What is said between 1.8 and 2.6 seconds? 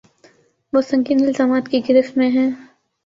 گرفت میں ہیں۔